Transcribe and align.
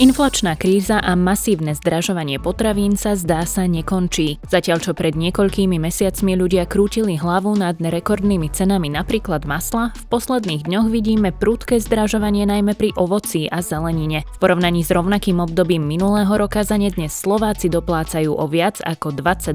Inflačná 0.00 0.56
kríza 0.56 0.96
a 0.96 1.12
masívne 1.12 1.76
zdražovanie 1.76 2.40
potravín 2.40 2.96
sa 2.96 3.20
zdá 3.20 3.44
sa 3.44 3.68
nekončí. 3.68 4.40
Zatiaľ 4.48 4.80
čo 4.80 4.96
pred 4.96 5.12
niekoľkými 5.12 5.76
mesiacmi 5.76 6.40
ľudia 6.40 6.64
krútili 6.64 7.20
hlavu 7.20 7.52
nad 7.52 7.76
rekordnými 7.76 8.48
cenami 8.48 8.88
napríklad 8.88 9.44
masla, 9.44 9.92
v 9.92 10.04
posledných 10.08 10.64
dňoch 10.64 10.88
vidíme 10.88 11.36
prudké 11.36 11.84
zdražovanie 11.84 12.48
najmä 12.48 12.80
pri 12.80 12.96
ovoci 12.96 13.52
a 13.52 13.60
zelenine. 13.60 14.24
V 14.24 14.38
porovnaní 14.40 14.80
s 14.80 14.88
rovnakým 14.88 15.36
obdobím 15.36 15.84
minulého 15.84 16.32
roka 16.32 16.64
za 16.64 16.80
ne 16.80 16.88
dnes 16.88 17.12
Slováci 17.12 17.68
doplácajú 17.68 18.32
o 18.32 18.48
viac 18.48 18.80
ako 18.80 19.12
22%. 19.12 19.52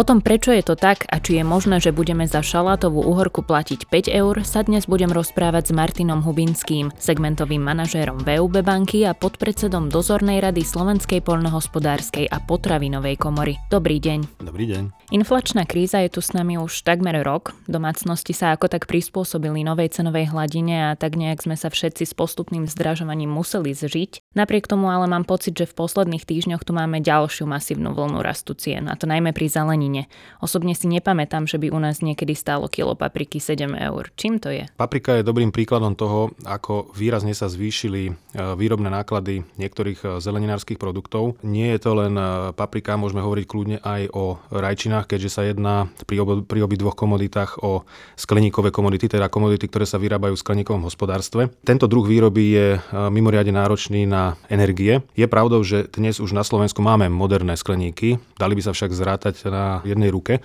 O 0.00 0.08
tom, 0.08 0.24
prečo 0.24 0.56
je 0.56 0.64
to 0.64 0.72
tak 0.72 1.04
a 1.12 1.20
či 1.20 1.36
je 1.36 1.44
možné, 1.44 1.84
že 1.84 1.92
budeme 1.92 2.24
za 2.24 2.40
šalátovú 2.40 3.04
uhorku 3.04 3.44
platiť 3.44 3.92
5 3.92 4.08
eur, 4.08 4.40
sa 4.40 4.64
dnes 4.64 4.88
budem 4.88 5.12
rozprávať 5.12 5.68
s 5.68 5.72
Martinom 5.76 6.24
Hubinským, 6.24 6.96
segmentovým 6.96 7.60
manažérom 7.60 8.24
VUB 8.24 8.64
banky 8.64 9.04
a 9.04 9.12
pod 9.12 9.33
podpredsedom 9.34 9.90
dozornej 9.90 10.38
rady 10.38 10.62
Slovenskej 10.62 11.18
poľnohospodárskej 11.26 12.30
a 12.30 12.38
potravinovej 12.38 13.18
komory. 13.18 13.58
Dobrý 13.66 13.98
deň. 13.98 14.46
Dobrý 14.46 14.70
deň. 14.70 15.10
Inflačná 15.10 15.66
kríza 15.66 15.98
je 16.06 16.14
tu 16.14 16.22
s 16.22 16.30
nami 16.38 16.54
už 16.54 16.86
takmer 16.86 17.18
rok. 17.26 17.50
Domácnosti 17.66 18.30
sa 18.30 18.54
ako 18.54 18.70
tak 18.70 18.86
prispôsobili 18.86 19.66
novej 19.66 19.90
cenovej 19.90 20.30
hladine 20.30 20.94
a 20.94 20.94
tak 20.94 21.18
nejak 21.18 21.42
sme 21.42 21.58
sa 21.58 21.66
všetci 21.66 22.06
s 22.06 22.14
postupným 22.14 22.70
zdražovaním 22.70 23.26
museli 23.26 23.74
zžiť. 23.74 24.38
Napriek 24.38 24.70
tomu 24.70 24.86
ale 24.86 25.10
mám 25.10 25.26
pocit, 25.26 25.58
že 25.58 25.66
v 25.66 25.82
posledných 25.82 26.22
týždňoch 26.22 26.62
tu 26.62 26.70
máme 26.70 27.02
ďalšiu 27.02 27.50
masívnu 27.50 27.90
vlnu 27.90 28.22
rastu 28.22 28.54
cien, 28.54 28.86
a 28.86 28.94
to 28.94 29.10
najmä 29.10 29.34
pri 29.34 29.50
zelenine. 29.50 30.06
Osobne 30.38 30.78
si 30.78 30.86
nepamätám, 30.86 31.50
že 31.50 31.58
by 31.58 31.74
u 31.74 31.78
nás 31.82 32.06
niekedy 32.06 32.38
stálo 32.38 32.70
kilo 32.70 32.94
papriky 32.94 33.42
7 33.42 33.66
eur. 33.82 34.14
Čím 34.14 34.38
to 34.38 34.54
je? 34.54 34.70
Paprika 34.78 35.18
je 35.18 35.26
dobrým 35.26 35.50
príkladom 35.50 35.98
toho, 35.98 36.30
ako 36.46 36.94
výrazne 36.94 37.34
sa 37.34 37.50
zvýšili 37.50 38.02
e, 38.08 38.12
výrobné 38.54 38.94
náklady 38.94 39.23
náklady 39.24 39.48
niektorých 39.56 40.00
eh, 40.04 40.08
zeleninárskych 40.20 40.76
produktov. 40.76 41.40
Nie 41.40 41.72
je 41.72 41.80
to 41.80 41.96
len 41.96 42.12
eh, 42.12 42.52
paprika, 42.52 43.00
môžeme 43.00 43.24
hovoriť 43.24 43.44
kľudne 43.48 43.78
aj 43.80 44.12
o 44.12 44.36
rajčinách, 44.52 45.08
keďže 45.08 45.30
sa 45.32 45.42
jedná 45.48 45.88
pri, 46.04 46.20
ob, 46.20 46.44
pri 46.44 46.60
obidvoch 46.60 46.92
komoditách 46.92 47.64
o 47.64 47.88
skleníkové 48.20 48.68
komodity, 48.68 49.08
teda 49.08 49.32
komodity, 49.32 49.64
ktoré 49.72 49.88
sa 49.88 49.96
vyrábajú 49.96 50.36
v 50.36 50.44
skleníkovom 50.44 50.84
hospodárstve. 50.84 51.48
Tento 51.64 51.88
druh 51.88 52.04
výroby 52.04 52.44
je 52.52 52.66
eh, 52.76 52.80
mimoriadne 52.92 53.56
náročný 53.56 54.04
na 54.04 54.36
energie. 54.52 55.00
Je 55.16 55.24
pravdou, 55.24 55.64
že 55.64 55.88
dnes 55.88 56.20
už 56.20 56.36
na 56.36 56.44
Slovensku 56.44 56.84
máme 56.84 57.08
moderné 57.08 57.56
skleníky, 57.56 58.20
dali 58.36 58.52
by 58.52 58.62
sa 58.68 58.76
však 58.76 58.92
zrátať 58.92 59.48
na 59.48 59.80
jednej 59.86 60.12
ruke 60.12 60.44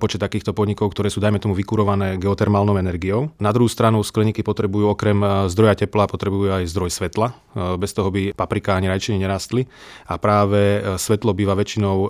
počet 0.00 0.22
takýchto 0.22 0.56
podnikov, 0.56 0.94
ktoré 0.94 1.12
sú, 1.12 1.20
dajme 1.20 1.42
tomu, 1.42 1.52
vykurované 1.52 2.16
geotermálnou 2.16 2.78
energiou. 2.80 3.34
Na 3.36 3.52
druhú 3.52 3.68
stranu 3.68 4.00
skleníky 4.00 4.40
potrebujú 4.40 4.94
okrem 4.94 5.18
zdroja 5.50 5.84
tepla, 5.84 6.08
potrebujú 6.08 6.54
aj 6.54 6.70
zdroj 6.70 6.90
svetla. 6.94 7.36
Bez 7.76 7.92
toho 7.92 8.08
by 8.14 8.22
paprika 8.38 8.78
ani 8.78 8.86
rajčiny 8.86 9.18
nerastli. 9.18 9.66
A 10.06 10.14
práve 10.22 10.78
e, 10.78 10.94
svetlo 10.94 11.34
býva 11.34 11.58
väčšinou 11.58 11.96
e, 11.98 12.08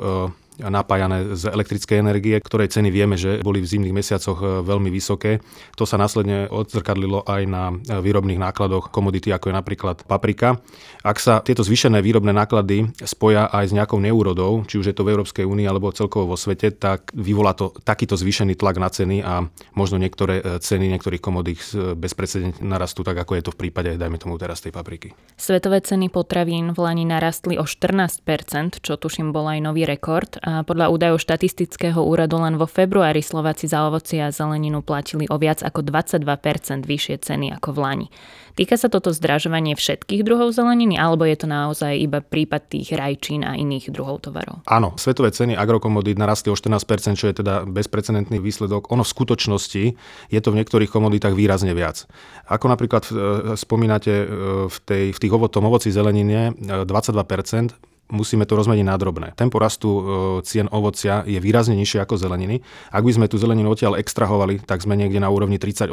napájané 0.58 1.34
z 1.34 1.50
elektrickej 1.50 1.98
energie, 1.98 2.36
ktorej 2.38 2.70
ceny 2.70 2.88
vieme, 2.94 3.18
že 3.18 3.42
boli 3.42 3.58
v 3.58 3.70
zimných 3.70 3.94
mesiacoch 3.94 4.38
e, 4.38 4.46
veľmi 4.62 4.88
vysoké. 4.90 5.42
To 5.74 5.84
sa 5.84 5.98
následne 5.98 6.46
odzrkadlilo 6.50 7.26
aj 7.26 7.42
na 7.48 7.74
e, 7.74 7.74
výrobných 7.98 8.38
nákladoch 8.38 8.94
komodity, 8.94 9.34
ako 9.34 9.50
je 9.50 9.54
napríklad 9.54 9.96
paprika. 10.06 10.62
Ak 11.02 11.18
sa 11.18 11.42
tieto 11.42 11.66
zvýšené 11.66 11.98
výrobné 11.98 12.30
náklady 12.30 12.94
spoja 13.02 13.50
aj 13.50 13.70
s 13.70 13.76
nejakou 13.76 13.98
neúrodou, 13.98 14.62
či 14.68 14.78
už 14.78 14.92
je 14.92 14.96
to 14.96 15.02
v 15.02 15.18
Európskej 15.18 15.44
únii 15.44 15.66
alebo 15.66 15.90
celkovo 15.90 16.34
vo 16.34 16.38
svete, 16.38 16.70
tak 16.70 17.10
vyvolá 17.14 17.58
to 17.58 17.74
takýto 17.82 18.14
zvýšený 18.14 18.54
tlak 18.54 18.78
na 18.78 18.88
ceny 18.88 19.26
a 19.26 19.46
možno 19.74 19.98
niektoré 19.98 20.38
e, 20.38 20.62
ceny 20.62 20.86
niektorých 20.94 21.22
komodít 21.22 21.66
bezprecedentne 21.98 22.62
narastú, 22.62 23.02
tak 23.02 23.18
ako 23.18 23.38
je 23.38 23.42
to 23.42 23.50
v 23.54 23.58
prípade, 23.66 23.90
dajme 23.98 24.18
tomu 24.20 24.38
teraz 24.38 24.62
tej 24.62 24.70
papriky. 24.70 25.16
Svetové 25.34 25.82
ceny 25.82 26.12
potravín 26.12 26.70
v 26.70 26.78
Lani 26.78 27.04
narastli 27.08 27.58
o 27.58 27.66
14%, 27.66 28.84
čo 28.84 28.94
tuším 28.94 29.34
bol 29.34 29.50
aj 29.50 29.60
nový 29.64 29.88
rekord 29.88 30.43
podľa 30.44 30.92
údajov 30.92 31.24
štatistického 31.24 31.96
úradu 32.04 32.36
len 32.36 32.60
vo 32.60 32.68
februári 32.68 33.24
Slováci 33.24 33.64
za 33.64 33.88
ovoci 33.88 34.20
a 34.20 34.28
zeleninu 34.28 34.84
platili 34.84 35.24
o 35.32 35.40
viac 35.40 35.64
ako 35.64 35.80
22% 35.80 36.84
vyššie 36.84 37.16
ceny 37.24 37.56
ako 37.56 37.72
v 37.72 37.78
Lani. 37.80 38.08
Týka 38.54 38.78
sa 38.78 38.86
toto 38.86 39.10
zdražovanie 39.10 39.74
všetkých 39.74 40.22
druhov 40.22 40.54
zeleniny, 40.54 40.94
alebo 40.94 41.26
je 41.26 41.34
to 41.34 41.50
naozaj 41.50 41.90
iba 41.98 42.22
prípad 42.22 42.70
tých 42.70 42.94
rajčín 42.94 43.42
a 43.42 43.58
iných 43.58 43.90
druhov 43.90 44.22
tovarov? 44.22 44.62
Áno, 44.70 44.94
svetové 44.94 45.34
ceny 45.34 45.58
agrokomodít 45.58 46.14
narastli 46.14 46.54
o 46.54 46.56
14%, 46.56 47.18
čo 47.18 47.26
je 47.26 47.42
teda 47.42 47.66
bezprecedentný 47.66 48.38
výsledok. 48.38 48.94
Ono 48.94 49.02
v 49.02 49.10
skutočnosti 49.10 49.84
je 50.30 50.40
to 50.40 50.48
v 50.54 50.58
niektorých 50.62 50.86
komoditách 50.86 51.34
výrazne 51.34 51.74
viac. 51.74 52.06
Ako 52.46 52.70
napríklad 52.70 53.02
e, 53.10 53.12
spomínate 53.58 54.12
e, 54.22 54.26
v, 54.70 54.76
tej, 54.86 55.04
v 55.10 55.18
tých 55.18 55.32
ovotom 55.34 55.66
ovoci 55.66 55.90
zelenine 55.90 56.54
22%, 56.54 56.86
e, 56.86 57.93
musíme 58.14 58.46
to 58.46 58.54
rozmeniť 58.54 58.86
na 58.86 58.94
drobné. 58.94 59.34
Tempo 59.34 59.58
rastu 59.58 59.90
e, 59.90 60.02
cien 60.46 60.70
ovocia 60.70 61.26
je 61.26 61.42
výrazne 61.42 61.74
nižšie 61.74 62.06
ako 62.06 62.14
zeleniny. 62.14 62.62
Ak 62.94 63.02
by 63.02 63.10
sme 63.10 63.26
tú 63.26 63.36
zeleninu 63.36 63.74
odtiaľ 63.74 63.98
extrahovali, 63.98 64.62
tak 64.62 64.80
sme 64.80 64.94
niekde 64.94 65.18
na 65.18 65.28
úrovni 65.28 65.58
38,5%, 65.58 65.90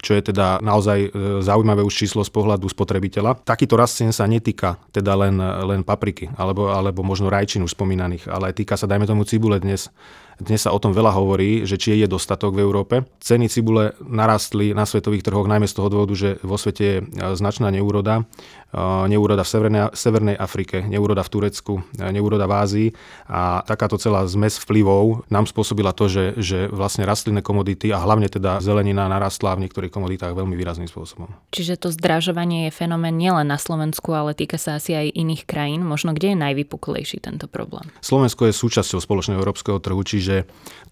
čo 0.00 0.10
je 0.16 0.22
teda 0.24 0.64
naozaj 0.64 0.98
e, 0.98 1.08
zaujímavé 1.44 1.84
už 1.84 1.92
číslo 1.92 2.24
z 2.24 2.32
pohľadu 2.32 2.64
spotrebiteľa. 2.72 3.44
Takýto 3.44 3.76
rast 3.76 4.00
cien 4.00 4.10
sa 4.10 4.24
netýka 4.24 4.80
teda 4.90 5.12
len, 5.14 5.36
len 5.68 5.84
papriky, 5.84 6.32
alebo, 6.40 6.72
alebo 6.72 7.04
možno 7.04 7.28
rajčín 7.28 7.60
už 7.60 7.76
spomínaných, 7.76 8.32
ale 8.32 8.56
týka 8.56 8.80
sa, 8.80 8.88
dajme 8.88 9.04
tomu, 9.04 9.28
cibule 9.28 9.60
dnes. 9.60 9.92
Dnes 10.42 10.66
sa 10.66 10.74
o 10.74 10.82
tom 10.82 10.90
veľa 10.90 11.14
hovorí, 11.14 11.62
že 11.62 11.78
či 11.78 11.94
je 11.94 12.10
dostatok 12.10 12.58
v 12.58 12.66
Európe. 12.66 13.06
Ceny 13.22 13.46
cibule 13.46 13.94
narastli 14.02 14.74
na 14.74 14.82
svetových 14.82 15.22
trhoch 15.22 15.46
najmä 15.46 15.70
z 15.70 15.78
toho 15.78 15.86
dôvodu, 15.86 16.18
že 16.18 16.42
vo 16.42 16.58
svete 16.58 16.82
je 16.82 16.96
e, 16.98 17.04
značná 17.38 17.70
neúroda. 17.70 18.26
Neúroda 18.72 19.44
v 19.44 19.52
Severnej, 19.52 19.84
Severnej 19.92 20.32
Afrike, 20.40 20.80
neúroda 20.80 21.20
v 21.20 21.28
Turecku, 21.28 21.84
neúroda 21.92 22.48
v 22.48 22.52
Ázii 22.56 22.88
a 23.28 23.60
takáto 23.68 24.00
celá 24.00 24.24
zmes 24.24 24.56
vplyvov 24.56 25.28
nám 25.28 25.44
spôsobila 25.44 25.92
to, 25.92 26.08
že, 26.08 26.40
že 26.40 26.72
vlastne 26.72 27.04
rastlinné 27.04 27.44
komodity 27.44 27.92
a 27.92 28.00
hlavne 28.00 28.32
teda 28.32 28.64
zelenina 28.64 29.12
narastla 29.12 29.60
v 29.60 29.68
niektorých 29.68 29.92
komoditách 29.92 30.32
veľmi 30.32 30.56
výrazným 30.56 30.88
spôsobom. 30.88 31.28
Čiže 31.52 31.84
to 31.84 31.92
zdražovanie 31.92 32.72
je 32.72 32.72
fenomén 32.72 33.12
nielen 33.20 33.44
na 33.44 33.60
Slovensku, 33.60 34.08
ale 34.16 34.32
týka 34.32 34.56
sa 34.56 34.80
asi 34.80 34.96
aj 34.96 35.20
iných 35.20 35.44
krajín. 35.44 35.84
Možno 35.84 36.16
kde 36.16 36.32
je 36.32 36.38
najvypuklejší 36.40 37.20
tento 37.20 37.52
problém? 37.52 37.92
Slovensko 38.00 38.48
je 38.48 38.56
súčasťou 38.56 39.04
spoločného 39.04 39.36
európskeho 39.36 39.84
trhu, 39.84 40.00
čiže 40.00 40.31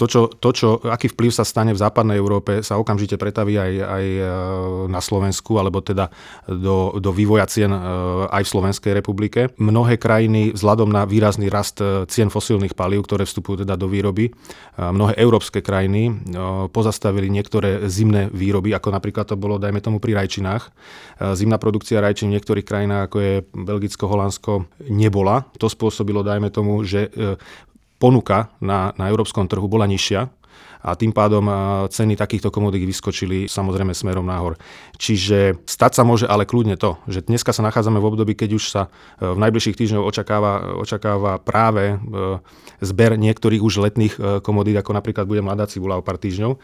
to, 0.01 0.09
čo, 0.09 0.21
to, 0.33 0.49
čo, 0.57 0.69
aký 0.89 1.13
vplyv 1.13 1.29
sa 1.29 1.45
stane 1.45 1.77
v 1.77 1.83
západnej 1.83 2.17
Európe, 2.17 2.65
sa 2.65 2.81
okamžite 2.81 3.21
pretaví 3.21 3.61
aj, 3.61 3.73
aj 3.85 4.05
e, 4.09 4.23
na 4.89 4.97
Slovensku, 5.05 5.61
alebo 5.61 5.85
teda 5.85 6.09
do, 6.49 6.97
do 6.97 7.13
vývoja 7.13 7.45
cien 7.45 7.69
e, 7.69 7.81
aj 8.33 8.49
v 8.49 8.53
Slovenskej 8.57 8.93
republike. 8.97 9.53
Mnohé 9.61 10.01
krajiny 10.01 10.57
vzhľadom 10.57 10.89
na 10.89 11.05
výrazný 11.05 11.53
rast 11.53 11.85
e, 11.85 12.09
cien 12.09 12.33
fosílnych 12.33 12.73
palív, 12.73 13.05
ktoré 13.05 13.29
vstupujú 13.29 13.69
teda 13.69 13.77
do 13.77 13.93
výroby, 13.93 14.33
mnohé 14.81 15.21
európske 15.21 15.61
krajiny 15.61 16.09
pozastavili 16.73 17.29
niektoré 17.29 17.85
zimné 17.93 18.33
výroby, 18.33 18.73
ako 18.73 18.89
napríklad 18.89 19.29
to 19.29 19.37
bolo, 19.37 19.61
dajme 19.61 19.85
tomu, 19.85 20.01
pri 20.01 20.17
rajčinách. 20.17 20.73
Zimná 21.37 21.61
produkcia 21.61 22.01
rajčín 22.01 22.33
v 22.33 22.41
niektorých 22.41 22.65
krajinách, 22.65 23.03
ako 23.11 23.17
je 23.21 23.35
Belgicko, 23.53 24.05
Holandsko, 24.09 24.53
nebola. 24.89 25.45
To 25.61 25.69
spôsobilo, 25.69 26.25
dajme 26.25 26.49
tomu, 26.49 26.81
že 26.81 27.13
ponuka 28.01 28.49
na, 28.65 28.97
na 28.97 29.13
európskom 29.13 29.45
trhu 29.45 29.69
bola 29.69 29.85
nižšia 29.85 30.33
a 30.81 30.97
tým 30.97 31.13
pádom 31.13 31.45
ceny 31.93 32.17
takýchto 32.17 32.49
komodít 32.49 32.89
vyskočili 32.89 33.47
samozrejme 33.53 33.93
smerom 33.93 34.25
nahor. 34.25 34.57
Čiže 34.97 35.61
stať 35.69 36.01
sa 36.01 36.03
môže 36.09 36.25
ale 36.25 36.49
kľudne 36.49 36.81
to, 36.81 36.97
že 37.05 37.29
dneska 37.29 37.53
sa 37.53 37.61
nachádzame 37.61 38.01
v 38.01 38.09
období, 38.09 38.33
keď 38.33 38.51
už 38.57 38.65
sa 38.73 38.83
e, 39.21 39.29
v 39.29 39.39
najbližších 39.45 39.77
týždňoch 39.77 40.09
očakáva, 40.09 40.81
očakáva 40.81 41.37
práve 41.37 41.97
e, 41.97 41.97
zber 42.81 43.21
niektorých 43.21 43.61
už 43.61 43.85
letných 43.85 44.15
e, 44.17 44.21
komodít, 44.41 44.81
ako 44.81 44.97
napríklad 44.97 45.29
bude 45.29 45.45
mladá 45.45 45.69
cibula 45.69 46.01
o 46.01 46.05
pár 46.05 46.17
týždňov. 46.17 46.57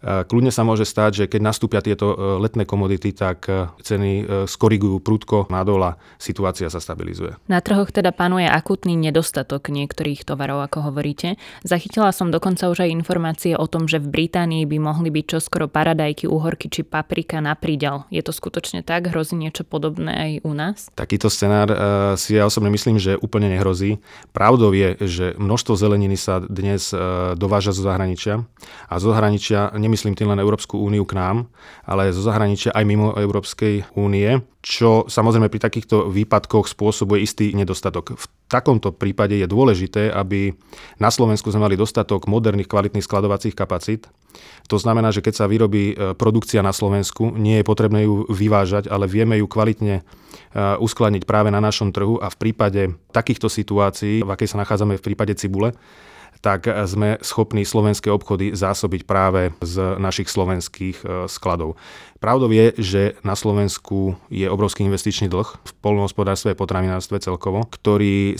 Kľudne 0.00 0.48
sa 0.48 0.64
môže 0.64 0.88
stať, 0.88 1.10
že 1.12 1.24
keď 1.28 1.40
nastúpia 1.44 1.84
tieto 1.84 2.40
letné 2.40 2.64
komodity, 2.64 3.12
tak 3.12 3.44
ceny 3.84 4.44
skorigujú 4.48 4.96
prúdko 5.04 5.52
nadol 5.52 5.84
a 5.84 5.96
situácia 6.16 6.72
sa 6.72 6.80
stabilizuje. 6.80 7.36
Na 7.52 7.60
trhoch 7.60 7.92
teda 7.92 8.08
panuje 8.08 8.48
akutný 8.48 8.96
nedostatok 8.96 9.68
niektorých 9.68 10.24
tovarov, 10.24 10.64
ako 10.64 10.88
hovoríte. 10.88 11.36
Zachytila 11.60 12.16
som 12.16 12.32
dokonca 12.32 12.72
už 12.72 12.88
aj 12.88 12.90
informácie 12.96 13.52
o 13.56 13.68
tom, 13.68 13.84
že 13.84 14.00
v 14.00 14.08
Británii 14.08 14.64
by 14.64 14.78
mohli 14.80 15.12
byť 15.12 15.24
čoskoro 15.36 15.68
paradajky, 15.68 16.24
uhorky 16.24 16.72
či 16.72 16.80
paprika 16.80 17.44
na 17.44 17.52
príďal. 17.52 18.08
Je 18.08 18.24
to 18.24 18.32
skutočne 18.32 18.80
tak? 18.80 19.12
Hrozí 19.12 19.36
niečo 19.36 19.68
podobné 19.68 20.12
aj 20.16 20.30
u 20.48 20.52
nás? 20.56 20.88
Takýto 20.96 21.28
scenár 21.28 21.68
si 22.16 22.40
ja 22.40 22.48
osobne 22.48 22.72
myslím, 22.72 22.96
že 22.96 23.20
úplne 23.20 23.52
nehrozí. 23.52 24.00
Pravdou 24.32 24.72
je, 24.72 24.96
že 25.04 25.26
množstvo 25.36 25.76
zeleniny 25.76 26.16
sa 26.16 26.40
dnes 26.40 26.88
dováža 27.36 27.76
zo 27.76 27.84
zahraničia 27.84 28.48
a 28.88 28.94
zo 28.96 29.12
zahraničia 29.12 29.76
nemyslím 29.90 30.14
tým 30.14 30.30
len 30.30 30.38
Európsku 30.38 30.78
úniu 30.78 31.02
k 31.02 31.18
nám, 31.18 31.50
ale 31.82 32.14
zo 32.14 32.22
zahraničia 32.22 32.70
aj 32.70 32.84
mimo 32.86 33.18
Európskej 33.18 33.90
únie 33.98 34.38
čo 34.60 35.08
samozrejme 35.08 35.48
pri 35.48 35.60
takýchto 35.60 36.12
výpadkoch 36.12 36.68
spôsobuje 36.68 37.24
istý 37.24 37.56
nedostatok. 37.56 38.12
V 38.12 38.24
takomto 38.44 38.92
prípade 38.92 39.32
je 39.32 39.48
dôležité, 39.48 40.12
aby 40.12 40.52
na 41.00 41.08
Slovensku 41.08 41.48
sme 41.48 41.64
mali 41.64 41.80
dostatok 41.80 42.28
moderných 42.28 42.68
kvalitných 42.68 43.04
skladovacích 43.04 43.56
kapacít. 43.56 44.12
To 44.68 44.76
znamená, 44.76 45.16
že 45.16 45.24
keď 45.24 45.34
sa 45.34 45.48
vyrobí 45.48 45.96
e, 45.96 46.12
produkcia 46.12 46.60
na 46.60 46.76
Slovensku, 46.76 47.32
nie 47.32 47.64
je 47.64 47.64
potrebné 47.64 48.04
ju 48.04 48.28
vyvážať, 48.28 48.92
ale 48.92 49.08
vieme 49.08 49.40
ju 49.40 49.48
kvalitne 49.48 49.96
e, 49.96 50.02
uskladniť 50.76 51.24
práve 51.24 51.48
na 51.48 51.58
našom 51.64 51.88
trhu 51.88 52.20
a 52.20 52.28
v 52.28 52.36
prípade 52.36 52.82
takýchto 53.16 53.48
situácií, 53.48 54.20
v 54.22 54.28
akej 54.28 54.54
sa 54.54 54.60
nachádzame 54.60 55.00
v 55.00 55.04
prípade 55.08 55.32
cibule, 55.40 55.72
tak 56.40 56.70
sme 56.88 57.20
schopní 57.20 57.68
slovenské 57.68 58.08
obchody 58.08 58.56
zásobiť 58.56 59.04
práve 59.04 59.52
z 59.60 60.00
našich 60.00 60.30
slovenských 60.32 60.96
e, 61.02 61.06
skladov. 61.28 61.76
Pravdou 62.20 62.52
je, 62.52 62.76
že 62.76 63.02
na 63.24 63.32
Slovensku 63.32 64.12
je 64.28 64.44
obrovský 64.44 64.84
investičný 64.84 65.32
dlh 65.32 65.48
v 65.56 65.72
polnohospodárstve 65.80 66.52
a 66.52 66.58
potravinárstve 66.60 67.16
celkovo, 67.16 67.64
ktorý 67.64 68.36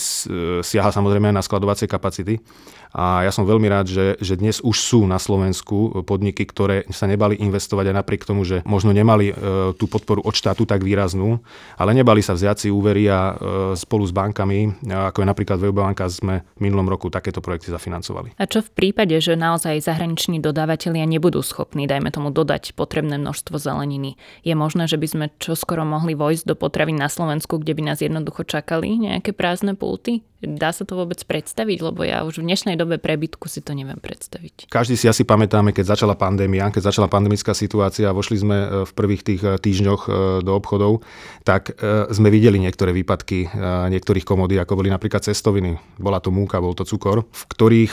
siaha 0.60 0.92
samozrejme 0.92 1.32
na 1.32 1.40
skladovacie 1.40 1.88
kapacity. 1.88 2.44
A 2.90 3.22
ja 3.22 3.30
som 3.30 3.46
veľmi 3.46 3.70
rád, 3.70 3.86
že, 3.86 4.18
že 4.18 4.34
dnes 4.34 4.58
už 4.58 4.74
sú 4.74 5.00
na 5.06 5.22
Slovensku 5.22 6.02
podniky, 6.02 6.42
ktoré 6.42 6.90
sa 6.90 7.06
nebali 7.06 7.38
investovať 7.38 7.94
aj 7.94 7.96
napriek 8.02 8.26
tomu, 8.26 8.42
že 8.42 8.66
možno 8.66 8.90
nemali 8.90 9.30
e, 9.30 9.34
tú 9.78 9.86
podporu 9.86 10.26
od 10.26 10.34
štátu 10.34 10.66
tak 10.66 10.82
výraznú, 10.82 11.38
ale 11.78 11.94
nebali 11.94 12.18
sa 12.18 12.34
vziať 12.34 12.66
si 12.66 12.68
úvery 12.68 13.06
a 13.06 13.30
e, 13.30 13.34
spolu 13.78 14.02
s 14.02 14.10
bankami, 14.10 14.90
ako 14.90 15.22
je 15.22 15.30
napríklad 15.30 15.62
Banka, 15.70 16.10
sme 16.10 16.42
v 16.58 16.66
minulom 16.66 16.90
roku 16.90 17.06
takéto 17.14 17.38
projekty 17.38 17.70
zafinancovali. 17.70 18.34
A 18.42 18.50
čo 18.50 18.58
v 18.58 18.70
prípade, 18.74 19.14
že 19.22 19.38
naozaj 19.38 19.86
zahraniční 19.86 20.42
dodávateľia 20.42 21.06
nebudú 21.06 21.46
schopní, 21.46 21.86
dajme 21.86 22.10
tomu, 22.10 22.34
dodať 22.34 22.74
potrebné 22.74 23.22
množstvo 23.22 23.54
zeleniny. 23.70 24.18
Je 24.42 24.58
možné, 24.58 24.90
že 24.90 24.98
by 24.98 25.06
sme 25.06 25.26
čoskoro 25.38 25.86
mohli 25.86 26.18
vojsť 26.18 26.44
do 26.50 26.58
potravín 26.58 26.98
na 26.98 27.06
Slovensku, 27.06 27.62
kde 27.62 27.78
by 27.78 27.82
nás 27.94 28.02
jednoducho 28.02 28.42
čakali 28.42 28.98
nejaké 28.98 29.30
prázdne 29.30 29.78
pulty? 29.78 30.26
Dá 30.40 30.72
sa 30.72 30.88
to 30.88 30.96
vôbec 30.96 31.20
predstaviť? 31.20 31.78
Lebo 31.84 32.00
ja 32.00 32.24
už 32.24 32.40
v 32.40 32.48
dnešnej 32.48 32.80
dobe 32.80 32.96
prebytku 32.96 33.44
si 33.52 33.60
to 33.60 33.76
neviem 33.76 34.00
predstaviť. 34.00 34.72
Každý 34.72 34.96
si 34.96 35.04
asi 35.04 35.22
pamätáme, 35.28 35.76
keď 35.76 35.94
začala 35.94 36.16
pandémia, 36.16 36.72
keď 36.72 36.88
začala 36.88 37.12
pandemická 37.12 37.52
situácia 37.52 38.08
a 38.08 38.16
vošli 38.16 38.40
sme 38.40 38.56
e, 38.56 38.66
v 38.88 38.92
prvých 38.96 39.22
tých 39.22 39.40
e, 39.44 39.60
týždňoch 39.60 40.02
e, 40.08 40.10
do 40.40 40.52
obchodov, 40.56 41.04
tak 41.44 41.72
sme 42.10 42.28
videli 42.32 42.60
niektoré 42.60 42.92
výpadky 42.92 43.52
niektorých 43.90 44.26
komodí, 44.26 44.56
ako 44.60 44.80
boli 44.80 44.88
napríklad 44.92 45.24
cestoviny. 45.24 45.76
Bola 45.96 46.20
to 46.20 46.32
múka, 46.32 46.62
bol 46.62 46.76
to 46.76 46.84
cukor, 46.84 47.24
v 47.26 47.44
ktorých 47.48 47.92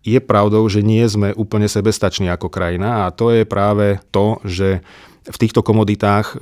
je 0.00 0.20
pravdou, 0.20 0.64
že 0.72 0.80
nie 0.80 1.04
sme 1.04 1.36
úplne 1.36 1.68
sebestační 1.68 2.32
ako 2.32 2.48
krajina 2.48 3.08
a 3.08 3.12
to 3.12 3.28
je 3.32 3.44
práve 3.44 4.00
to, 4.08 4.40
že 4.48 4.80
v 5.20 5.36
týchto 5.36 5.60
komoditách 5.60 6.32
e, 6.32 6.34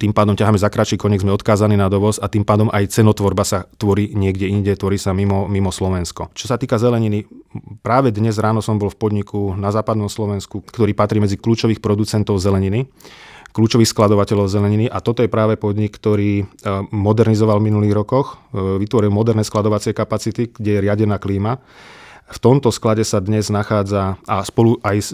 tým 0.00 0.16
pádom 0.16 0.32
ťaháme 0.32 0.56
za 0.56 0.72
kratší 0.72 0.96
koniek, 0.96 1.20
sme 1.20 1.36
odkázaní 1.36 1.76
na 1.76 1.92
dovoz 1.92 2.16
a 2.16 2.26
tým 2.32 2.42
pádom 2.42 2.72
aj 2.72 2.88
cenotvorba 2.88 3.44
sa 3.44 3.68
tvorí 3.76 4.16
niekde 4.16 4.48
inde, 4.48 4.72
tvorí 4.72 4.96
sa 4.96 5.12
mimo, 5.12 5.44
mimo 5.44 5.68
Slovensko. 5.68 6.32
Čo 6.32 6.48
sa 6.48 6.56
týka 6.56 6.80
zeleniny, 6.80 7.28
práve 7.84 8.08
dnes 8.08 8.40
ráno 8.40 8.64
som 8.64 8.80
bol 8.80 8.88
v 8.88 8.96
podniku 8.96 9.52
na 9.60 9.68
západnom 9.68 10.08
Slovensku, 10.08 10.64
ktorý 10.64 10.96
patrí 10.96 11.20
medzi 11.20 11.36
kľúčových 11.36 11.84
producentov 11.84 12.40
zeleniny 12.40 12.88
kľúčových 13.54 13.86
skladovateľov 13.86 14.50
zeleniny 14.50 14.90
a 14.90 14.98
toto 14.98 15.22
je 15.22 15.30
práve 15.30 15.54
podnik, 15.54 15.94
ktorý 15.94 16.42
e, 16.42 16.44
modernizoval 16.90 17.62
v 17.62 17.70
minulých 17.70 17.94
rokoch, 17.94 18.42
e, 18.50 18.82
vytvoril 18.82 19.14
moderné 19.14 19.46
skladovacie 19.46 19.94
kapacity, 19.94 20.50
kde 20.50 20.70
je 20.74 20.82
riadená 20.82 21.22
klíma 21.22 21.62
v 22.24 22.38
tomto 22.40 22.72
sklade 22.72 23.04
sa 23.04 23.20
dnes 23.20 23.52
nachádza 23.52 24.16
a 24.24 24.40
spolu 24.40 24.80
aj 24.80 24.96
s, 24.96 25.12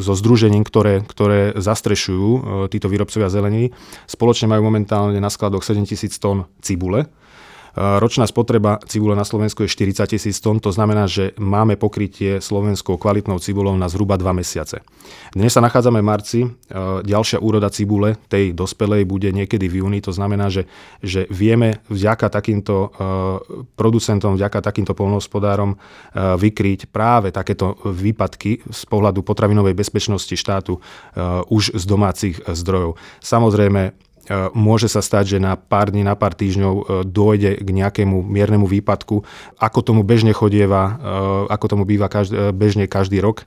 so 0.00 0.12
združením, 0.16 0.64
ktoré, 0.64 1.04
ktoré 1.04 1.52
zastrešujú 1.52 2.28
e, 2.32 2.40
títo 2.72 2.88
výrobcovia 2.88 3.28
zeleniny, 3.28 3.76
spoločne 4.08 4.48
majú 4.48 4.64
momentálne 4.64 5.20
na 5.20 5.28
skladoch 5.28 5.60
7000 5.60 6.16
tón 6.16 6.48
cibule, 6.64 7.12
Ročná 7.74 8.22
spotreba 8.30 8.78
cibule 8.86 9.18
na 9.18 9.26
Slovensku 9.26 9.66
je 9.66 9.72
40 9.74 10.06
tisíc 10.06 10.38
tón, 10.38 10.62
to 10.62 10.70
znamená, 10.70 11.10
že 11.10 11.34
máme 11.42 11.74
pokrytie 11.74 12.38
slovenskou 12.38 12.94
kvalitnou 12.94 13.42
cibulou 13.42 13.74
na 13.74 13.90
zhruba 13.90 14.14
2 14.14 14.30
mesiace. 14.30 14.86
Dnes 15.34 15.50
sa 15.50 15.58
nachádzame 15.58 15.98
v 15.98 16.06
marci, 16.06 16.40
e, 16.46 16.48
ďalšia 17.02 17.42
úroda 17.42 17.66
cibule, 17.74 18.14
tej 18.30 18.54
dospelej, 18.54 19.02
bude 19.10 19.34
niekedy 19.34 19.66
v 19.66 19.82
júni, 19.82 19.98
to 19.98 20.14
znamená, 20.14 20.54
že, 20.54 20.70
že 21.02 21.26
vieme 21.34 21.82
vďaka 21.90 22.30
takýmto 22.30 22.74
e, 22.78 22.88
producentom, 23.74 24.38
vďaka 24.38 24.62
takýmto 24.62 24.94
polnohospodárom 24.94 25.76
vykryť 26.14 26.94
práve 26.94 27.34
takéto 27.34 27.74
výpadky 27.82 28.62
z 28.70 28.82
pohľadu 28.86 29.26
potravinovej 29.26 29.74
bezpečnosti 29.74 30.30
štátu 30.30 30.78
už 31.50 31.74
z 31.74 31.84
domácich 31.84 32.36
zdrojov. 32.46 32.94
Samozrejme, 33.18 33.94
môže 34.56 34.88
sa 34.88 35.04
stať, 35.04 35.36
že 35.36 35.38
na 35.42 35.56
pár 35.56 35.92
dní, 35.92 36.00
na 36.00 36.16
pár 36.16 36.32
týždňov 36.32 36.74
e, 36.74 36.82
dôjde 37.04 37.60
k 37.60 37.68
nejakému 37.68 38.24
miernemu 38.24 38.64
výpadku, 38.64 39.24
ako 39.60 39.78
tomu 39.84 40.00
bežne 40.00 40.32
chodieva, 40.32 40.82
e, 40.84 40.92
ako 41.52 41.64
tomu 41.68 41.84
býva 41.84 42.08
každý, 42.08 42.52
bežne 42.56 42.88
každý 42.88 43.20
rok. 43.20 43.44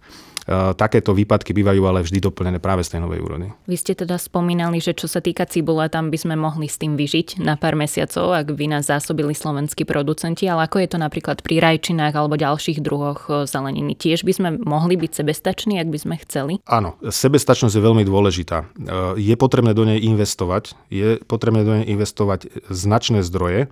Eh, 0.47 0.71
takéto 0.79 1.11
výpadky 1.11 1.51
bývajú 1.51 1.83
ale 1.91 2.07
vždy 2.07 2.23
doplnené 2.23 2.63
práve 2.63 2.79
z 2.79 2.95
tej 2.95 3.03
novej 3.03 3.19
úrody. 3.19 3.51
Vy 3.67 3.75
ste 3.75 3.99
teda 3.99 4.15
spomínali, 4.15 4.79
že 4.79 4.95
čo 4.95 5.03
sa 5.03 5.19
týka 5.19 5.43
cibule, 5.43 5.91
tam 5.91 6.07
by 6.07 6.15
sme 6.15 6.39
mohli 6.39 6.71
s 6.71 6.79
tým 6.79 6.95
vyžiť 6.95 7.43
na 7.43 7.59
pár 7.59 7.75
mesiacov, 7.75 8.31
ak 8.31 8.55
by 8.55 8.71
nás 8.71 8.87
zásobili 8.87 9.35
slovenskí 9.35 9.83
producenti, 9.83 10.47
ale 10.47 10.71
ako 10.71 10.79
je 10.79 10.89
to 10.95 10.97
napríklad 11.03 11.43
pri 11.43 11.59
rajčinách 11.59 12.15
alebo 12.15 12.39
ďalších 12.39 12.79
druhoch 12.79 13.27
eh, 13.27 13.43
zeleniny? 13.43 13.99
Tiež 13.99 14.23
by 14.23 14.31
sme 14.31 14.49
mohli 14.63 14.95
byť 14.95 15.19
sebestační, 15.19 15.83
ak 15.83 15.91
by 15.91 15.99
sme 15.99 16.15
chceli? 16.23 16.63
Áno, 16.63 16.95
sebestačnosť 17.03 17.75
je 17.75 17.83
veľmi 17.83 18.07
dôležitá. 18.07 18.63
Eh, 18.63 19.19
je 19.19 19.35
potrebné 19.35 19.75
do 19.75 19.83
nej 19.83 19.99
investovať, 19.99 20.79
je 20.87 21.19
potrebné 21.27 21.67
do 21.67 21.75
nej 21.75 21.91
investovať 21.91 22.71
značné 22.71 23.19
zdroje. 23.19 23.67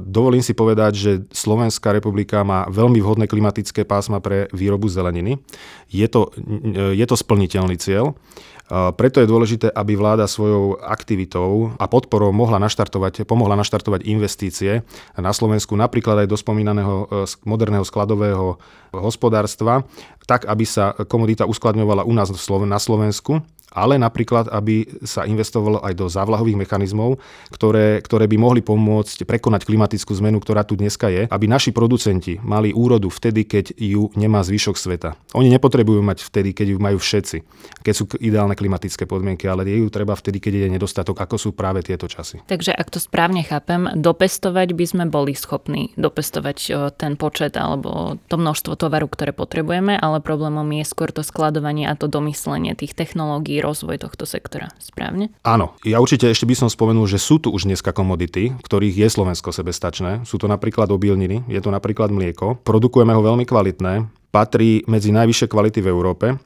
Dovolím 0.00 0.40
si 0.40 0.56
povedať, 0.56 0.92
že 0.96 1.12
Slovenská 1.28 1.92
republika 1.92 2.40
má 2.40 2.64
veľmi 2.72 3.04
vhodné 3.04 3.28
klimatické 3.28 3.84
pásma 3.84 4.16
pre 4.16 4.48
výrobu 4.56 4.88
zeleniny. 4.88 5.44
Je 5.86 6.04
to, 6.10 6.34
je 6.74 7.04
to 7.06 7.16
splniteľný 7.16 7.78
cieľ. 7.78 8.18
Preto 8.68 9.24
je 9.24 9.32
dôležité, 9.32 9.72
aby 9.72 9.96
vláda 9.96 10.28
svojou 10.28 10.76
aktivitou 10.76 11.72
a 11.80 11.88
podporou 11.88 12.36
mohla 12.36 12.60
naštartovať, 12.60 13.24
pomohla 13.24 13.56
naštartovať 13.56 14.04
investície 14.04 14.84
na 15.16 15.32
Slovensku, 15.32 15.72
napríklad 15.72 16.24
aj 16.24 16.28
do 16.28 16.36
spomínaného 16.36 17.08
e, 17.08 17.24
moderného 17.48 17.80
skladového 17.80 18.60
hospodárstva, 18.92 19.88
tak 20.28 20.44
aby 20.44 20.68
sa 20.68 20.92
komodita 21.08 21.48
uskladňovala 21.48 22.04
u 22.04 22.12
nás 22.12 22.28
na 22.68 22.76
Slovensku 22.76 23.40
ale 23.72 24.00
napríklad, 24.00 24.48
aby 24.48 24.88
sa 25.04 25.28
investovalo 25.28 25.84
aj 25.84 25.94
do 25.94 26.06
závlahových 26.08 26.58
mechanizmov, 26.64 27.20
ktoré, 27.52 28.00
ktoré 28.00 28.24
by 28.26 28.36
mohli 28.40 28.60
pomôcť 28.64 29.28
prekonať 29.28 29.68
klimatickú 29.68 30.12
zmenu, 30.18 30.40
ktorá 30.40 30.64
tu 30.64 30.74
dneska 30.74 31.12
je, 31.12 31.28
aby 31.28 31.46
naši 31.46 31.70
producenti 31.70 32.40
mali 32.40 32.72
úrodu 32.72 33.12
vtedy, 33.12 33.44
keď 33.44 33.76
ju 33.76 34.08
nemá 34.16 34.40
zvyšok 34.40 34.76
sveta. 34.76 35.14
Oni 35.36 35.52
nepotrebujú 35.52 36.00
mať 36.00 36.24
vtedy, 36.24 36.56
keď 36.56 36.66
ju 36.74 36.78
majú 36.80 36.98
všetci, 36.98 37.36
keď 37.84 37.94
sú 37.94 38.04
ideálne 38.18 38.56
klimatické 38.56 39.04
podmienky, 39.04 39.44
ale 39.44 39.68
je 39.68 39.84
ju 39.84 39.88
treba 39.92 40.16
vtedy, 40.16 40.40
keď 40.40 40.66
je 40.66 40.74
nedostatok, 40.74 41.20
ako 41.20 41.36
sú 41.36 41.50
práve 41.52 41.84
tieto 41.84 42.08
časy. 42.08 42.40
Takže 42.48 42.72
ak 42.72 42.88
to 42.88 42.98
správne 42.98 43.44
chápem, 43.44 43.92
dopestovať 43.94 44.72
by 44.72 44.84
sme 44.88 45.04
boli 45.06 45.36
schopní 45.36 45.92
dopestovať 45.94 46.58
ten 46.96 47.14
počet 47.18 47.54
alebo 47.58 48.16
to 48.30 48.36
množstvo 48.40 48.78
tovaru, 48.78 49.10
ktoré 49.10 49.36
potrebujeme, 49.36 49.98
ale 49.98 50.24
problémom 50.24 50.66
je 50.80 50.84
skôr 50.86 51.12
to 51.12 51.20
skladovanie 51.20 51.84
a 51.84 51.98
to 51.98 52.08
domyslenie 52.08 52.72
tých 52.78 52.94
technológií 52.94 53.57
rozvoj 53.60 54.00
tohto 54.00 54.24
sektora. 54.24 54.70
Správne? 54.78 55.34
Áno. 55.42 55.76
Ja 55.86 55.98
určite 55.98 56.30
ešte 56.30 56.48
by 56.48 56.54
som 56.54 56.68
spomenul, 56.70 57.08
že 57.08 57.20
sú 57.20 57.42
tu 57.42 57.52
už 57.52 57.68
dneska 57.68 57.92
komodity, 57.92 58.54
ktorých 58.62 58.94
je 59.04 59.08
Slovensko 59.08 59.50
sebestačné. 59.50 60.24
Sú 60.24 60.36
to 60.40 60.46
napríklad 60.46 60.88
obilniny, 60.88 61.46
je 61.46 61.60
to 61.62 61.70
napríklad 61.72 62.12
mlieko. 62.12 62.60
Produkujeme 62.62 63.12
ho 63.12 63.22
veľmi 63.22 63.44
kvalitné, 63.44 64.08
patrí 64.28 64.84
medzi 64.84 65.08
najvyššie 65.10 65.48
kvality 65.48 65.80
v 65.80 65.90
Európe. 65.90 66.26
E, 66.32 66.36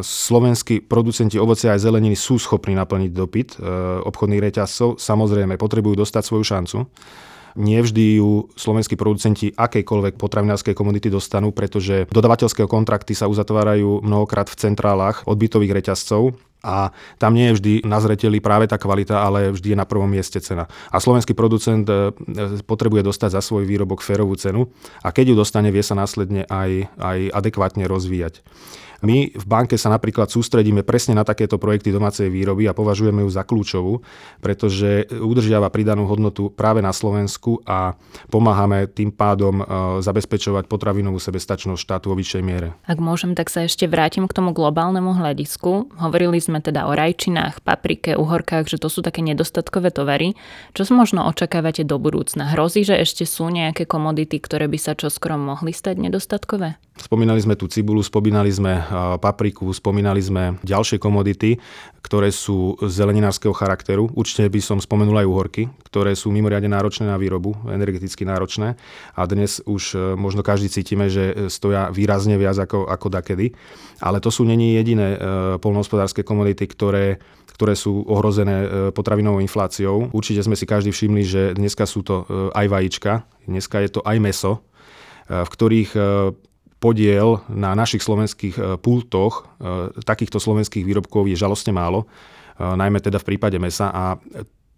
slovenskí 0.00 0.86
producenti 0.86 1.36
ovocia 1.36 1.74
aj 1.74 1.82
zeleniny 1.82 2.14
sú 2.14 2.38
schopní 2.38 2.78
naplniť 2.78 3.10
dopyt 3.10 3.48
e, 3.56 3.68
obchodných 4.06 4.44
reťazcov. 4.50 5.02
Samozrejme, 5.02 5.58
potrebujú 5.58 6.06
dostať 6.06 6.22
svoju 6.22 6.44
šancu. 6.46 6.78
Nevždy 7.56 8.20
ju 8.20 8.52
slovenskí 8.52 8.94
producenti 9.00 9.50
akejkoľvek 9.56 10.20
potravinárskej 10.20 10.76
komunity 10.76 11.08
dostanú, 11.08 11.50
pretože 11.56 12.04
dodavateľské 12.12 12.68
kontrakty 12.68 13.16
sa 13.16 13.26
uzatvárajú 13.26 14.04
mnohokrát 14.04 14.46
v 14.52 14.60
centrálach 14.60 15.24
odbytových 15.24 15.82
reťazcov 15.82 16.36
a 16.66 16.90
tam 17.22 17.38
nie 17.38 17.54
je 17.54 17.56
vždy 17.62 17.72
na 17.86 18.02
zreteli 18.02 18.42
práve 18.42 18.66
tá 18.66 18.74
kvalita, 18.74 19.22
ale 19.22 19.54
vždy 19.54 19.72
je 19.72 19.78
na 19.78 19.86
prvom 19.86 20.10
mieste 20.10 20.42
cena. 20.42 20.66
A 20.90 20.98
slovenský 20.98 21.38
producent 21.38 21.86
e, 21.86 22.10
potrebuje 22.66 23.06
dostať 23.06 23.38
za 23.38 23.40
svoj 23.40 23.62
výrobok 23.62 24.02
férovú 24.02 24.34
cenu 24.34 24.66
a 25.06 25.14
keď 25.14 25.30
ju 25.30 25.36
dostane, 25.38 25.70
vie 25.70 25.86
sa 25.86 25.94
následne 25.94 26.42
aj, 26.50 26.90
aj 26.98 27.18
adekvátne 27.30 27.86
rozvíjať. 27.86 28.42
My 29.04 29.28
v 29.32 29.44
banke 29.44 29.76
sa 29.76 29.92
napríklad 29.92 30.32
sústredíme 30.32 30.80
presne 30.80 31.12
na 31.12 31.24
takéto 31.26 31.60
projekty 31.60 31.92
domácej 31.92 32.32
výroby 32.32 32.64
a 32.68 32.76
považujeme 32.76 33.24
ju 33.24 33.30
za 33.30 33.44
kľúčovú, 33.44 34.00
pretože 34.40 35.10
udržiava 35.12 35.68
pridanú 35.68 36.08
hodnotu 36.08 36.48
práve 36.48 36.80
na 36.80 36.92
Slovensku 36.96 37.60
a 37.68 37.98
pomáhame 38.32 38.88
tým 38.88 39.12
pádom 39.12 39.60
e, 39.60 39.64
zabezpečovať 40.00 40.64
potravinovú 40.70 41.20
sebestačnosť 41.20 41.80
štátu 41.80 42.06
vo 42.12 42.16
vyššej 42.16 42.42
miere. 42.44 42.72
Ak 42.88 42.96
môžem, 42.96 43.36
tak 43.36 43.52
sa 43.52 43.68
ešte 43.68 43.84
vrátim 43.84 44.24
k 44.24 44.36
tomu 44.36 44.56
globálnemu 44.56 45.12
hľadisku. 45.12 45.92
Hovorili 46.00 46.40
sme 46.40 46.55
sme 46.56 46.64
teda 46.64 46.88
o 46.88 46.96
rajčinách, 46.96 47.60
paprike, 47.60 48.16
uhorkách, 48.16 48.64
že 48.64 48.80
to 48.80 48.88
sú 48.88 49.04
také 49.04 49.20
nedostatkové 49.20 49.92
tovary. 49.92 50.32
Čo 50.72 50.88
možno 50.96 51.28
očakávate 51.28 51.84
do 51.84 52.00
budúcna? 52.00 52.56
Hrozí, 52.56 52.80
že 52.80 52.96
ešte 52.96 53.28
sú 53.28 53.52
nejaké 53.52 53.84
komodity, 53.84 54.40
ktoré 54.40 54.64
by 54.64 54.80
sa 54.80 54.96
čoskoro 54.96 55.36
mohli 55.36 55.76
stať 55.76 56.00
nedostatkové? 56.00 56.80
Spomínali 56.96 57.44
sme 57.44 57.60
tu 57.60 57.68
cibulu, 57.68 58.00
spomínali 58.00 58.48
sme 58.48 58.80
papriku, 59.20 59.68
spomínali 59.68 60.18
sme 60.24 60.56
ďalšie 60.64 60.96
komodity, 60.96 61.60
ktoré 62.00 62.32
sú 62.32 62.80
zeleninárskeho 62.80 63.52
charakteru. 63.52 64.08
Určite 64.16 64.48
by 64.48 64.60
som 64.64 64.78
spomenul 64.80 65.20
aj 65.20 65.28
uhorky, 65.28 65.62
ktoré 65.92 66.16
sú 66.16 66.32
mimoriadne 66.32 66.72
náročné 66.72 67.04
na 67.04 67.20
výrobu, 67.20 67.52
energeticky 67.68 68.24
náročné. 68.24 68.80
A 69.12 69.22
dnes 69.28 69.60
už 69.68 69.82
e, 69.92 69.96
možno 70.16 70.40
každý 70.40 70.72
cítime, 70.72 71.12
že 71.12 71.52
stoja 71.52 71.92
výrazne 71.92 72.40
viac 72.40 72.56
ako, 72.56 72.88
ako 72.88 73.12
dakedy. 73.12 73.52
Ale 74.00 74.16
to 74.24 74.32
sú 74.32 74.48
není 74.48 74.72
jediné 74.80 75.14
e, 75.14 75.18
polnohospodárske 75.60 76.24
komodity, 76.24 76.64
ktoré 76.64 77.20
ktoré 77.56 77.72
sú 77.72 78.04
ohrozené 78.04 78.56
e, 78.60 78.68
potravinovou 78.92 79.40
infláciou. 79.40 80.12
Určite 80.12 80.44
sme 80.44 80.60
si 80.60 80.68
každý 80.68 80.92
všimli, 80.92 81.22
že 81.24 81.42
dneska 81.56 81.88
sú 81.88 82.04
to 82.04 82.28
aj 82.52 82.66
vajíčka, 82.68 83.24
dneska 83.48 83.80
je 83.80 83.96
to 83.96 84.04
aj 84.04 84.16
meso, 84.20 84.60
v 85.24 85.48
ktorých 85.48 85.90
podiel 86.76 87.40
na 87.48 87.72
našich 87.72 88.04
slovenských 88.04 88.54
e, 88.56 88.62
pultoch 88.76 89.48
e, 89.58 89.96
takýchto 90.04 90.36
slovenských 90.36 90.84
výrobkov 90.84 91.24
je 91.28 91.36
žalostne 91.36 91.72
málo, 91.72 92.04
e, 92.04 92.62
najmä 92.62 93.00
teda 93.00 93.16
v 93.20 93.28
prípade 93.34 93.56
mesa 93.56 93.88
a 93.88 94.20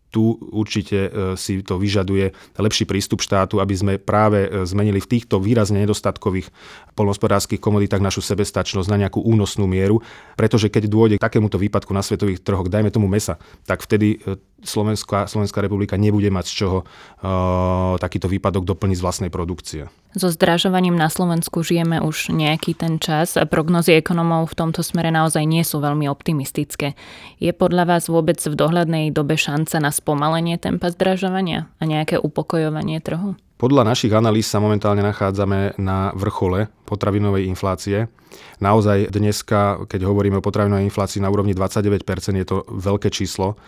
tu 0.08 0.40
určite 0.40 1.12
si 1.36 1.60
to 1.60 1.76
vyžaduje 1.76 2.32
lepší 2.56 2.88
prístup 2.88 3.20
štátu, 3.20 3.60
aby 3.60 3.76
sme 3.76 3.94
práve 4.00 4.48
zmenili 4.64 5.04
v 5.04 5.10
týchto 5.20 5.36
výrazne 5.36 5.84
nedostatkových 5.84 6.48
polnospodárských 6.96 7.60
komoditách 7.60 8.00
našu 8.00 8.24
sebestačnosť 8.24 8.88
na 8.88 9.04
nejakú 9.04 9.20
únosnú 9.20 9.68
mieru, 9.68 10.00
pretože 10.32 10.72
keď 10.72 10.88
dôjde 10.88 11.16
k 11.20 11.26
takémuto 11.28 11.60
výpadku 11.60 11.92
na 11.92 12.00
svetových 12.00 12.40
trhoch, 12.40 12.72
dajme 12.72 12.88
tomu 12.88 13.04
mesa, 13.04 13.36
tak 13.68 13.84
vtedy 13.84 14.16
Slovenská, 14.64 15.28
Slovenská 15.28 15.60
republika 15.60 16.00
nebude 16.00 16.32
mať 16.32 16.46
z 16.50 16.54
čoho 16.64 16.78
uh, 16.82 17.94
takýto 18.00 18.26
výpadok 18.26 18.66
doplniť 18.66 18.96
z 18.98 19.04
vlastnej 19.04 19.30
produkcie. 19.30 19.86
So 20.16 20.32
zdražovaním 20.32 20.96
na 20.96 21.12
Slovensku 21.12 21.60
žijeme 21.60 22.00
už 22.00 22.32
nejaký 22.32 22.72
ten 22.72 22.96
čas 22.96 23.36
a 23.36 23.44
prognozy 23.44 23.92
ekonomov 23.92 24.56
v 24.56 24.58
tomto 24.64 24.80
smere 24.80 25.12
naozaj 25.12 25.44
nie 25.44 25.60
sú 25.60 25.84
veľmi 25.84 26.08
optimistické. 26.08 26.96
Je 27.36 27.52
podľa 27.52 27.84
vás 27.84 28.08
vôbec 28.08 28.40
v 28.40 28.56
dohľadnej 28.56 29.12
dobe 29.12 29.36
šanca 29.36 29.76
na 29.84 29.92
spomalenie 29.92 30.56
tempa 30.56 30.88
zdražovania 30.88 31.68
a 31.76 31.84
nejaké 31.84 32.16
upokojovanie 32.16 33.04
trhu? 33.04 33.36
Podľa 33.58 33.84
našich 33.84 34.14
analýz 34.14 34.48
sa 34.48 34.64
momentálne 34.64 35.04
nachádzame 35.04 35.76
na 35.76 36.14
vrchole 36.16 36.72
potravinovej 36.88 37.50
inflácie. 37.50 38.08
Naozaj 38.64 39.12
dneska, 39.12 39.84
keď 39.90 40.08
hovoríme 40.08 40.40
o 40.40 40.46
potravinovej 40.46 40.88
inflácii 40.88 41.20
na 41.20 41.28
úrovni 41.28 41.52
29%, 41.52 42.38
je 42.38 42.46
to 42.48 42.64
veľké 42.70 43.12
číslo. 43.12 43.60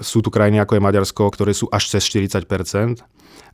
Sú 0.00 0.24
tu 0.24 0.32
krajiny 0.32 0.58
ako 0.58 0.76
je 0.76 0.84
Maďarsko, 0.84 1.22
ktoré 1.30 1.52
sú 1.52 1.68
až 1.68 1.92
cez 1.92 2.08
40% 2.08 3.04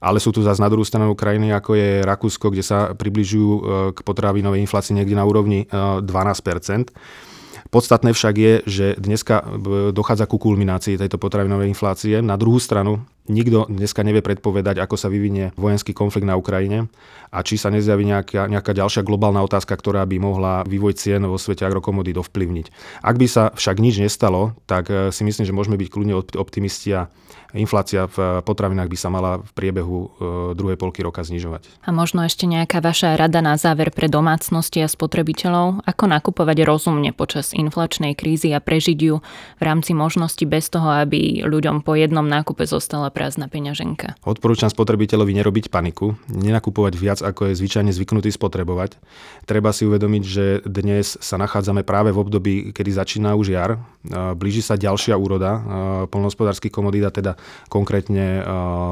ale 0.00 0.20
sú 0.20 0.32
tu 0.32 0.44
zase 0.44 0.60
na 0.60 0.68
druhú 0.68 0.84
stranu 0.84 1.16
krajiny 1.16 1.52
ako 1.56 1.72
je 1.72 2.04
Rakúsko, 2.04 2.52
kde 2.52 2.64
sa 2.64 2.92
približujú 2.92 3.50
e, 3.56 3.60
k 3.96 3.98
potravinovej 4.04 4.60
inflácii 4.60 4.92
niekde 4.92 5.16
na 5.16 5.24
úrovni 5.24 5.64
12 5.72 6.04
e, 6.04 6.84
Podstatné 7.66 8.14
však 8.14 8.34
je, 8.36 8.54
že 8.68 8.86
dneska 9.00 9.42
e, 9.42 9.44
dochádza 9.90 10.28
ku 10.28 10.36
kulminácii 10.36 11.00
tejto 11.00 11.16
potravinovej 11.16 11.72
inflácie. 11.72 12.20
Na 12.20 12.36
druhú 12.36 12.60
stranu 12.60 13.02
Nikto 13.26 13.66
dneska 13.66 14.06
nevie 14.06 14.22
predpovedať, 14.22 14.78
ako 14.78 14.94
sa 14.94 15.10
vyvinie 15.10 15.50
vojenský 15.58 15.90
konflikt 15.90 16.26
na 16.26 16.38
Ukrajine 16.38 16.86
a 17.34 17.42
či 17.42 17.58
sa 17.58 17.74
nezjaví 17.74 18.06
nejaká, 18.06 18.46
nejaká 18.46 18.70
ďalšia 18.70 19.02
globálna 19.02 19.42
otázka, 19.42 19.74
ktorá 19.74 20.06
by 20.06 20.16
mohla 20.22 20.62
vývoj 20.62 20.94
cien 20.94 21.26
vo 21.26 21.34
svete 21.34 21.66
agrokomodít 21.66 22.22
ovplyvniť. 22.22 22.66
Ak 23.02 23.18
by 23.18 23.26
sa 23.26 23.50
však 23.50 23.82
nič 23.82 23.98
nestalo, 23.98 24.54
tak 24.70 24.88
eh, 24.88 25.10
si 25.10 25.26
myslím, 25.26 25.44
že 25.44 25.56
môžeme 25.56 25.76
byť 25.76 25.88
kľudne 25.90 26.14
optimisti 26.38 26.94
a 26.94 27.10
inflácia 27.54 28.06
v 28.06 28.44
potravinách 28.44 28.90
by 28.90 28.98
sa 28.98 29.08
mala 29.10 29.42
v 29.42 29.50
priebehu 29.56 29.98
eh, 29.98 30.08
druhej 30.54 30.78
polky 30.78 31.02
roka 31.02 31.26
znižovať. 31.26 31.66
A 31.82 31.90
možno 31.90 32.22
ešte 32.22 32.46
nejaká 32.46 32.78
vaša 32.78 33.18
rada 33.18 33.42
na 33.42 33.58
záver 33.58 33.90
pre 33.90 34.06
domácnosti 34.06 34.82
a 34.84 34.88
spotrebiteľov, 34.88 35.82
ako 35.82 36.04
nakupovať 36.06 36.62
rozumne 36.62 37.10
počas 37.10 37.50
inflačnej 37.56 38.14
krízy 38.14 38.54
a 38.54 38.62
prežiť 38.62 38.98
ju 38.98 39.18
v 39.58 39.62
rámci 39.62 39.96
možnosti 39.96 40.42
bez 40.46 40.70
toho, 40.70 41.02
aby 41.02 41.42
ľuďom 41.42 41.82
po 41.82 41.98
jednom 41.98 42.24
nákupe 42.24 42.68
zostala 42.68 43.10
prázdna 43.16 43.48
peňaženka. 43.48 44.20
Odporúčam 44.28 44.68
spotrebiteľovi 44.68 45.32
nerobiť 45.40 45.72
paniku, 45.72 46.20
nenakupovať 46.28 46.94
viac, 47.00 47.24
ako 47.24 47.48
je 47.48 47.56
zvyčajne 47.56 47.88
zvyknutý 47.88 48.28
spotrebovať. 48.28 49.00
Treba 49.48 49.72
si 49.72 49.88
uvedomiť, 49.88 50.22
že 50.28 50.44
dnes 50.68 51.16
sa 51.16 51.40
nachádzame 51.40 51.80
práve 51.80 52.12
v 52.12 52.20
období, 52.20 52.54
kedy 52.76 52.90
začína 52.92 53.32
už 53.32 53.56
jar, 53.56 53.80
blíži 54.36 54.60
sa 54.60 54.76
ďalšia 54.76 55.16
úroda 55.16 55.64
polnohospodárskych 56.12 56.68
komodít, 56.68 57.08
a 57.08 57.10
teda 57.10 57.32
konkrétne 57.72 58.44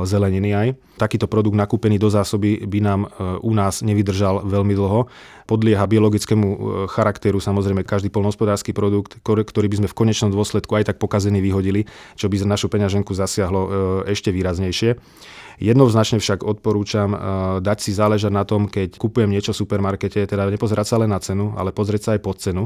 zeleniny 0.09 0.57
aj. 0.57 0.69
Takýto 0.95 1.29
produkt 1.29 1.59
nakúpený 1.59 2.01
do 2.01 2.09
zásoby 2.09 2.65
by 2.65 2.81
nám 2.81 3.01
u 3.45 3.53
nás 3.53 3.85
nevydržal 3.85 4.47
veľmi 4.49 4.73
dlho. 4.73 5.11
Podlieha 5.45 5.85
biologickému 5.85 6.49
charakteru 6.89 7.37
samozrejme 7.37 7.85
každý 7.85 8.09
polnohospodársky 8.09 8.73
produkt, 8.73 9.21
ktorý 9.21 9.69
by 9.69 9.85
sme 9.85 9.89
v 9.93 9.99
konečnom 9.99 10.33
dôsledku 10.33 10.73
aj 10.73 10.93
tak 10.93 10.97
pokazený 10.97 11.45
vyhodili, 11.45 11.85
čo 12.17 12.33
by 12.33 12.37
našu 12.49 12.73
peňaženku 12.73 13.13
zasiahlo 13.13 13.61
ešte 14.09 14.33
výraznejšie. 14.33 14.97
Jednoznačne 15.63 16.19
však 16.19 16.43
odporúčam 16.43 17.15
dať 17.63 17.79
si 17.79 17.95
záležať 17.95 18.33
na 18.35 18.43
tom, 18.43 18.67
keď 18.67 18.99
kupujem 18.99 19.31
niečo 19.31 19.55
v 19.55 19.61
supermarkete, 19.63 20.27
teda 20.27 20.51
nepozerať 20.51 20.87
sa 20.87 20.97
len 20.99 21.11
na 21.11 21.23
cenu, 21.23 21.55
ale 21.55 21.71
pozrieť 21.71 22.03
sa 22.03 22.11
aj 22.19 22.21
pod 22.21 22.37
cenu, 22.43 22.63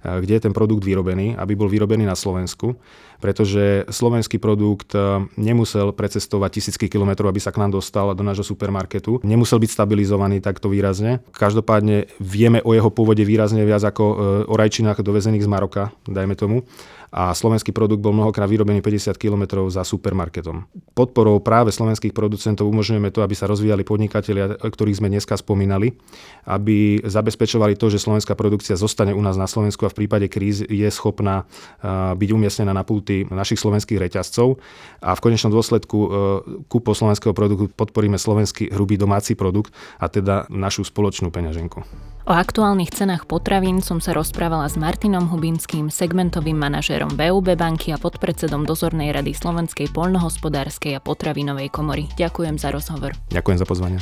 kde 0.00 0.32
je 0.40 0.42
ten 0.48 0.56
produkt 0.56 0.80
vyrobený, 0.80 1.36
aby 1.36 1.52
bol 1.52 1.68
vyrobený 1.68 2.08
na 2.08 2.16
Slovensku, 2.16 2.80
pretože 3.20 3.84
slovenský 3.92 4.40
produkt 4.40 4.96
nemusel 5.36 5.92
precestovať 5.92 6.56
tisícky 6.56 6.88
kilometrov, 6.88 7.28
aby 7.28 7.40
sa 7.44 7.52
k 7.52 7.60
nám 7.60 7.76
dostal 7.76 8.16
do 8.16 8.24
nášho 8.24 8.48
supermarketu. 8.48 9.20
Nemusel 9.20 9.60
byť 9.60 9.70
stabilizovaný 9.76 10.40
takto 10.40 10.72
výrazne. 10.72 11.20
Každopádne 11.36 12.08
vieme 12.16 12.64
o 12.64 12.72
jeho 12.72 12.88
pôvode 12.88 13.20
výrazne 13.20 13.60
viac 13.68 13.84
ako 13.84 14.04
o 14.48 14.54
rajčinách 14.56 15.04
dovezených 15.04 15.44
z 15.44 15.52
Maroka, 15.52 15.92
dajme 16.08 16.32
tomu 16.32 16.64
a 17.10 17.34
slovenský 17.34 17.74
produkt 17.74 17.98
bol 17.98 18.14
mnohokrát 18.14 18.46
vyrobený 18.46 18.82
50 18.82 19.18
km 19.18 19.66
za 19.66 19.82
supermarketom. 19.82 20.66
Podporou 20.94 21.42
práve 21.42 21.74
slovenských 21.74 22.14
producentov 22.14 22.70
umožňujeme 22.70 23.10
to, 23.10 23.26
aby 23.26 23.34
sa 23.34 23.50
rozvíjali 23.50 23.82
podnikatelia, 23.82 24.54
ktorých 24.62 25.02
sme 25.02 25.10
dneska 25.10 25.34
spomínali, 25.34 25.98
aby 26.46 27.02
zabezpečovali 27.02 27.74
to, 27.74 27.90
že 27.90 28.02
slovenská 28.02 28.38
produkcia 28.38 28.78
zostane 28.78 29.10
u 29.10 29.22
nás 29.22 29.34
na 29.34 29.50
Slovensku 29.50 29.86
a 29.86 29.92
v 29.92 30.06
prípade 30.06 30.30
kríz 30.30 30.62
je 30.62 30.88
schopná 30.94 31.50
byť 32.14 32.30
umiestnená 32.30 32.70
na 32.70 32.86
pulty 32.86 33.26
našich 33.26 33.58
slovenských 33.58 33.98
reťazcov 33.98 34.62
a 35.02 35.10
v 35.12 35.20
konečnom 35.20 35.50
dôsledku 35.50 35.98
e, 35.98 36.08
kúpo 36.70 36.94
slovenského 36.94 37.34
produktu 37.34 37.66
podporíme 37.74 38.16
slovenský 38.16 38.70
hrubý 38.70 38.94
domáci 38.94 39.34
produkt 39.34 39.74
a 39.98 40.06
teda 40.06 40.46
našu 40.52 40.86
spoločnú 40.86 41.34
peňaženku. 41.34 41.82
O 42.28 42.32
aktuálnych 42.36 42.92
cenách 42.94 43.24
potravín 43.24 43.80
som 43.80 43.98
sa 43.98 44.14
rozprávala 44.14 44.68
s 44.68 44.76
Martinom 44.76 45.26
Hubinským, 45.32 45.88
segmentovým 45.88 46.54
manažérom 47.00 47.16
BUB 47.16 47.56
banky 47.56 47.92
a 47.92 47.98
podpredsedom 47.98 48.68
dozornej 48.68 49.12
rady 49.16 49.32
Slovenskej 49.32 49.88
poľnohospodárskej 49.96 50.96
a 50.96 51.00
potravinovej 51.00 51.72
komory. 51.72 52.04
Ďakujem 52.20 52.60
za 52.60 52.68
rozhovor. 52.68 53.16
Ďakujem 53.32 53.56
za 53.56 53.66
pozvanie. 53.66 53.98